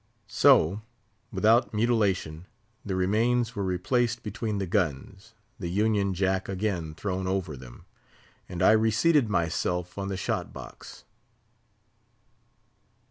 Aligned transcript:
So, 0.25 0.81
without 1.31 1.75
mutilation, 1.75 2.47
the 2.83 2.95
remains 2.95 3.55
were 3.55 3.63
replaced 3.63 4.23
between 4.23 4.57
the 4.57 4.65
guns, 4.65 5.35
the 5.59 5.69
union 5.69 6.15
jack 6.15 6.49
again 6.49 6.95
thrown 6.95 7.27
over 7.27 7.55
them, 7.55 7.85
and 8.49 8.63
I 8.63 8.71
reseated 8.71 9.29
myself 9.29 9.99
on 9.99 10.07
the 10.07 10.17
shot 10.17 10.51
box. 10.51 11.03